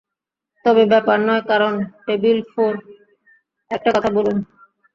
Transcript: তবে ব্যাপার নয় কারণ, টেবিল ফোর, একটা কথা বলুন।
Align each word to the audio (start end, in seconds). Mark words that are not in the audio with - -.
তবে 0.65 0.83
ব্যাপার 0.85 1.17
নয় 1.19 1.43
কারণ, 1.47 1.73
টেবিল 2.05 2.39
ফোর, 2.51 2.73
একটা 3.71 3.89
কথা 3.95 4.09
বলুন। 4.17 4.37